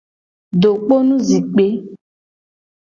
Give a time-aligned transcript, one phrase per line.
[0.61, 1.65] Dokponu zikpe.